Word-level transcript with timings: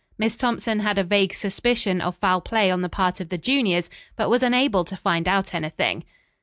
Miss 0.17 0.35
Thompson 0.35 0.79
had 0.79 0.97
a 0.97 1.03
vague 1.03 1.31
suspicion 1.31 2.01
of 2.01 2.17
foul 2.17 2.41
play 2.41 2.71
on 2.71 2.81
the 2.81 2.89
part 2.89 3.19
of 3.19 3.29
the 3.29 3.37
juniors, 3.37 3.87
but 4.15 4.31
was 4.31 4.41
unable 4.41 4.83
to 4.83 4.97
find 4.97 5.27
out 5.27 5.53
anything. 5.53 6.05